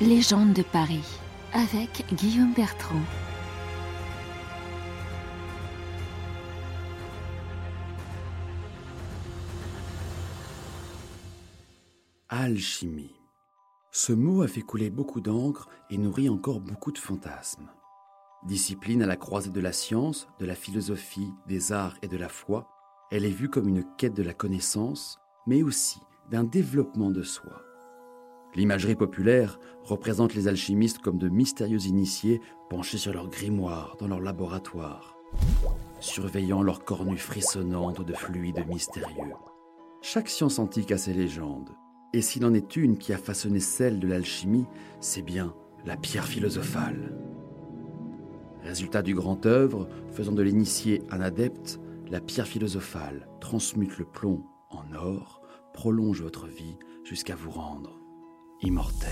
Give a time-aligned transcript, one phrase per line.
[0.00, 1.04] Légende de Paris
[1.52, 3.02] avec Guillaume Bertrand.
[12.30, 13.14] Alchimie.
[13.92, 17.68] Ce mot a fait couler beaucoup d'encre et nourrit encore beaucoup de fantasmes.
[18.46, 22.30] Discipline à la croisée de la science, de la philosophie, des arts et de la
[22.30, 22.70] foi,
[23.10, 27.69] elle est vue comme une quête de la connaissance, mais aussi d'un développement de soi.
[28.54, 34.20] L'imagerie populaire représente les alchimistes comme de mystérieux initiés penchés sur leur grimoire dans leur
[34.20, 35.16] laboratoire,
[36.00, 39.34] surveillant leurs cornues frissonnantes de fluides mystérieux.
[40.02, 41.70] Chaque science antique a ses légendes,
[42.12, 44.66] et s'il en est une qui a façonné celle de l'alchimie,
[45.00, 47.16] c'est bien la pierre philosophale.
[48.62, 51.78] Résultat du grand œuvre, faisant de l'initié un adepte,
[52.10, 55.40] la pierre philosophale transmute le plomb en or,
[55.72, 57.99] prolonge votre vie jusqu'à vous rendre
[58.62, 59.10] immortel.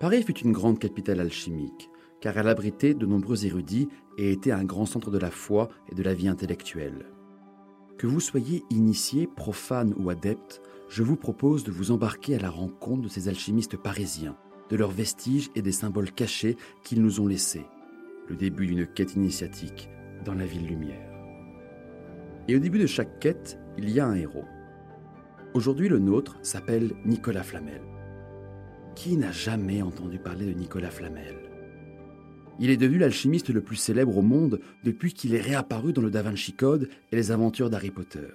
[0.00, 4.64] Paris fut une grande capitale alchimique, car elle abritait de nombreux érudits et était un
[4.64, 7.06] grand centre de la foi et de la vie intellectuelle.
[7.96, 12.50] Que vous soyez initié, profane ou adepte, je vous propose de vous embarquer à la
[12.50, 14.36] rencontre de ces alchimistes parisiens,
[14.70, 17.66] de leurs vestiges et des symboles cachés qu'ils nous ont laissés.
[18.28, 19.88] Le début d'une quête initiatique
[20.24, 21.08] dans la ville lumière.
[22.46, 24.44] Et au début de chaque quête, il y a un héros.
[25.54, 27.80] Aujourd'hui, le nôtre s'appelle Nicolas Flamel.
[28.96, 31.36] Qui n'a jamais entendu parler de Nicolas Flamel?
[32.58, 36.10] Il est devenu l'alchimiste le plus célèbre au monde depuis qu'il est réapparu dans le
[36.10, 38.26] Da Vinci Code et les aventures d'Harry Potter.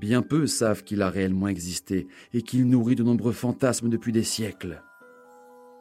[0.00, 4.24] Bien peu savent qu'il a réellement existé et qu'il nourrit de nombreux fantasmes depuis des
[4.24, 4.82] siècles.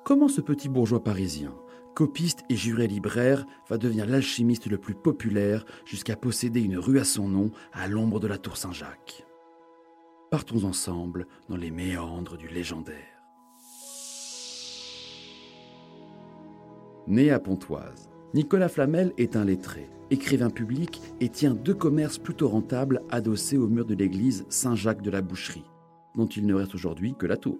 [0.05, 1.55] Comment ce petit bourgeois parisien,
[1.93, 7.03] copiste et juré libraire, va devenir l'alchimiste le plus populaire jusqu'à posséder une rue à
[7.03, 9.25] son nom à l'ombre de la tour Saint-Jacques.
[10.29, 12.95] Partons ensemble dans les méandres du légendaire.
[17.07, 22.47] Né à Pontoise, Nicolas Flamel est un lettré, écrivain public et tient deux commerces plutôt
[22.47, 25.69] rentables adossés au mur de l'église Saint-Jacques de la Boucherie,
[26.15, 27.59] dont il ne reste aujourd'hui que la tour.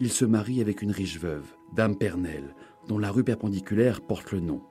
[0.00, 2.54] Il se marie avec une riche veuve, Dame Pernelle,
[2.88, 4.62] dont la rue perpendiculaire porte le nom.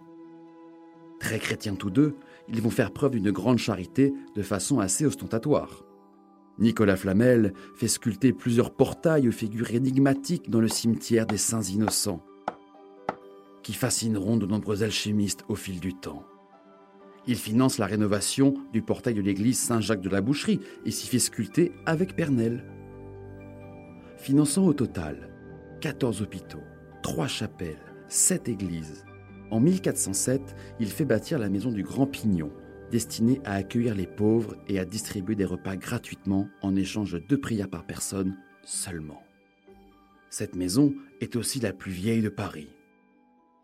[1.20, 2.16] Très chrétiens tous deux,
[2.47, 5.84] ils vont faire preuve d'une grande charité de façon assez ostentatoire.
[6.58, 12.22] Nicolas Flamel fait sculpter plusieurs portails aux figures énigmatiques dans le cimetière des saints innocents,
[13.64, 16.24] qui fascineront de nombreux alchimistes au fil du temps.
[17.28, 21.19] Il finance la rénovation du portail de l'église Saint-Jacques de la Boucherie et s'y fait
[21.19, 22.66] sculpter avec Pernelle.
[24.18, 25.30] Finançant au total
[25.81, 26.64] 14 hôpitaux,
[27.03, 29.06] 3 chapelles, sept églises.
[29.52, 32.52] En 1407, il fait bâtir la maison du Grand Pignon,
[32.92, 37.40] destinée à accueillir les pauvres et à distribuer des repas gratuitement en échange de deux
[37.40, 39.22] prières par personne seulement.
[40.30, 42.69] Cette maison est aussi la plus vieille de Paris.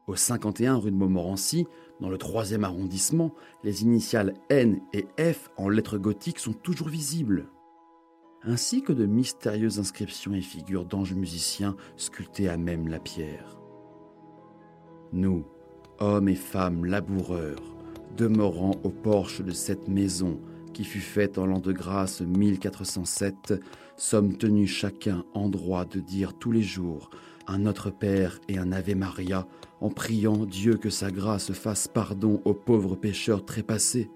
[0.07, 1.65] Au 51 rue de Montmorency,
[1.99, 7.47] dans le 3e arrondissement, les initiales N et F en lettres gothiques sont toujours visibles,
[8.43, 13.64] ainsi que de mystérieuses inscriptions et figures d'anges musiciens sculptés à même la pierre.
[15.13, 15.45] Nous,
[15.99, 17.61] hommes et femmes laboureurs,
[18.17, 20.39] demeurant au porche de cette maison
[20.73, 23.53] qui fut faite en l'an de grâce 1407,
[23.97, 27.09] sommes tenus chacun en droit de dire tous les jours
[27.47, 29.47] un Notre Père et un Ave Maria
[29.79, 34.09] en priant Dieu que sa grâce fasse pardon aux pauvres pécheurs trépassés.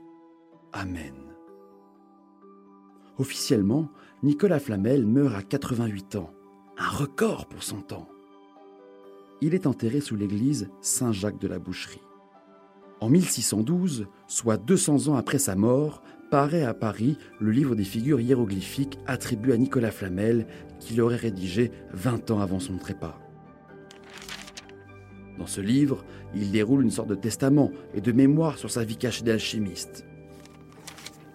[0.73, 1.13] Amen.
[3.17, 3.89] Officiellement,
[4.23, 6.31] Nicolas Flamel meurt à 88 ans,
[6.77, 8.07] un record pour son temps
[9.41, 12.01] il est enterré sous l'église Saint-Jacques de la Boucherie.
[13.01, 18.19] En 1612, soit 200 ans après sa mort, paraît à Paris le livre des figures
[18.19, 20.47] hiéroglyphiques attribué à Nicolas Flamel,
[20.79, 23.17] qu'il aurait rédigé 20 ans avant son trépas.
[25.37, 26.03] Dans ce livre,
[26.35, 30.05] il déroule une sorte de testament et de mémoire sur sa vie cachée d'alchimiste.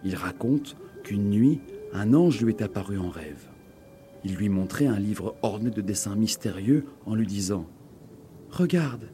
[0.04, 1.60] Il raconte qu'une nuit,
[1.95, 3.48] un ange lui est apparu en rêve.
[4.22, 7.66] Il lui montrait un livre orné de dessins mystérieux en lui disant
[8.54, 9.10] Regarde,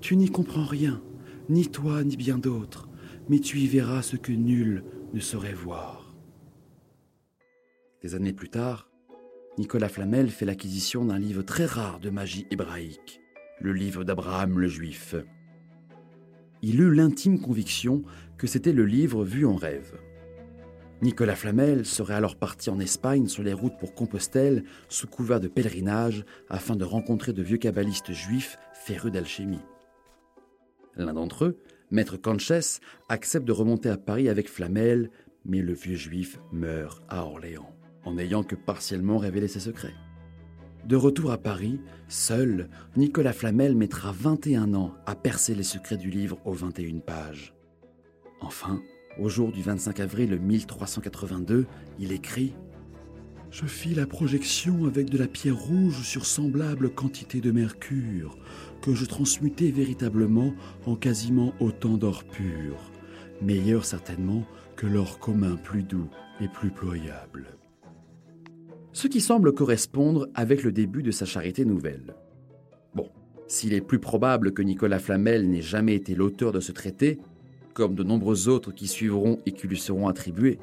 [0.00, 1.02] tu n'y comprends rien,
[1.50, 2.88] ni toi ni bien d'autres,
[3.28, 4.82] mais tu y verras ce que nul
[5.12, 6.16] ne saurait voir.
[8.00, 8.88] Des années plus tard,
[9.58, 13.20] Nicolas Flamel fait l'acquisition d'un livre très rare de magie hébraïque,
[13.60, 15.14] le livre d'Abraham le Juif.
[16.62, 18.04] Il eut l'intime conviction
[18.38, 20.00] que c'était le livre vu en rêve.
[21.00, 25.46] Nicolas Flamel serait alors parti en Espagne sur les routes pour Compostelle sous couvert de
[25.46, 29.62] pèlerinage afin de rencontrer de vieux kabbalistes juifs férus d'alchimie.
[30.96, 31.58] L'un d'entre eux,
[31.92, 35.10] Maître Canches, accepte de remonter à Paris avec Flamel,
[35.44, 37.72] mais le vieux juif meurt à Orléans
[38.04, 39.94] en n'ayant que partiellement révélé ses secrets.
[40.84, 46.10] De retour à Paris, seul, Nicolas Flamel mettra 21 ans à percer les secrets du
[46.10, 47.54] livre aux 21 pages.
[48.40, 48.80] Enfin,
[49.18, 51.66] au jour du 25 avril 1382,
[51.98, 52.54] il écrit
[53.50, 58.36] Je fis la projection avec de la pierre rouge sur semblable quantité de mercure,
[58.82, 60.54] que je transmutai véritablement
[60.86, 62.92] en quasiment autant d'or pur,
[63.42, 64.44] meilleur certainement
[64.76, 66.08] que l'or commun plus doux
[66.40, 67.58] et plus ployable
[68.98, 72.16] ce qui semble correspondre avec le début de sa charité nouvelle.
[72.96, 73.08] Bon,
[73.46, 77.20] s'il est plus probable que Nicolas Flamel n'ait jamais été l'auteur de ce traité,
[77.78, 80.58] comme de nombreux autres qui suivront et qui lui seront attribués,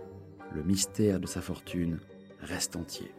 [0.54, 2.00] le mystère de sa fortune
[2.42, 3.10] reste entier.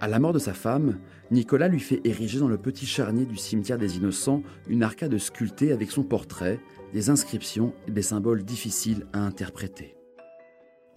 [0.00, 0.98] À la mort de sa femme,
[1.30, 5.70] Nicolas lui fait ériger dans le petit charnier du cimetière des Innocents une arcade sculptée
[5.70, 6.58] avec son portrait,
[6.92, 9.94] des inscriptions et des symboles difficiles à interpréter.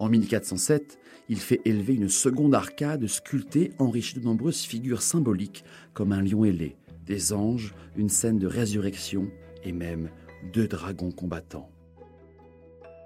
[0.00, 0.98] En 1407,
[1.28, 5.62] il fait élever une seconde arcade sculptée enrichie de nombreuses figures symboliques
[5.92, 6.76] comme un lion ailé,
[7.06, 9.28] des anges, une scène de résurrection
[9.62, 10.10] et même
[10.52, 11.70] deux dragons combattants.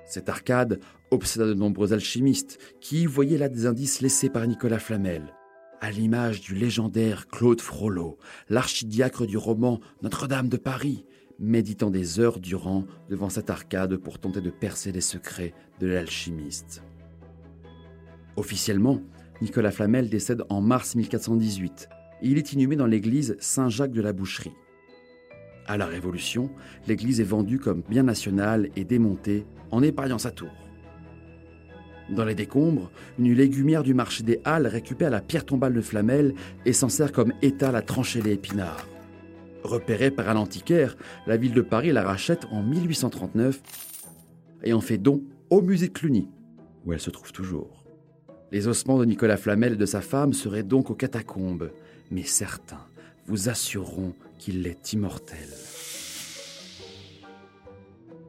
[0.09, 5.35] Cette arcade obséda de nombreux alchimistes qui voyaient là des indices laissés par Nicolas Flamel,
[5.83, 8.17] à l'image du légendaire Claude Frollo,
[8.49, 11.05] l'archidiacre du roman Notre-Dame de Paris,
[11.39, 16.83] méditant des heures durant devant cette arcade pour tenter de percer les secrets de l'alchimiste.
[18.37, 19.03] Officiellement,
[19.43, 21.89] Nicolas Flamel décède en mars 1418
[22.23, 24.55] et il est inhumé dans l'église Saint-Jacques de la Boucherie.
[25.69, 26.51] À la Révolution,
[26.87, 30.49] l'église est vendue comme bien national et démontée en épargnant sa tour.
[32.09, 36.35] Dans les décombres, une légumière du marché des Halles récupère la pierre tombale de Flamel
[36.65, 38.89] et s'en sert comme étal à trancher les épinards.
[39.63, 43.61] Repérée par un antiquaire, la ville de Paris la rachète en 1839
[44.65, 46.31] et en fait don au musée de Cluny,
[46.87, 47.85] où elle se trouve toujours.
[48.53, 51.71] Les ossements de Nicolas Flamel et de sa femme seraient donc aux catacombes,
[52.11, 52.88] mais certains
[53.29, 55.49] vous assureront qu'il est immortel.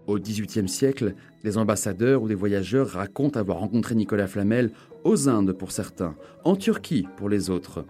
[0.08, 4.72] Au XVIIIe siècle, des ambassadeurs ou des voyageurs racontent avoir rencontré Nicolas Flamel
[5.04, 7.86] aux Indes pour certains, en Turquie pour les autres.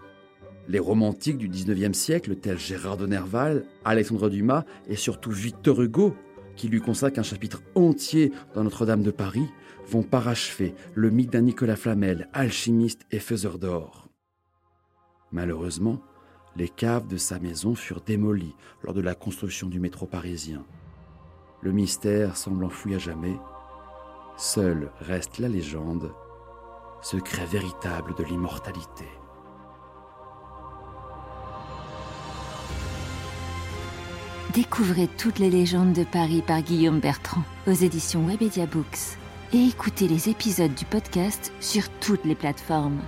[0.68, 6.14] Les romantiques du XIXe siècle, tels Gérard de Nerval, Alexandre Dumas et surtout Victor Hugo,
[6.54, 9.48] qui lui consacre un chapitre entier dans Notre-Dame de Paris,
[9.88, 14.08] vont parachever le mythe d'un Nicolas Flamel, alchimiste et faiseur d'or.
[15.32, 16.00] Malheureusement,
[16.56, 20.64] les caves de sa maison furent démolies lors de la construction du métro parisien.
[21.62, 23.36] Le mystère semble enfoui à jamais.
[24.36, 26.12] Seule reste la légende,
[27.02, 29.04] secret véritable de l'immortalité.
[34.54, 39.16] Découvrez toutes les légendes de Paris par Guillaume Bertrand aux éditions Webedia Books
[39.52, 43.00] et écoutez les épisodes du podcast sur toutes les plateformes.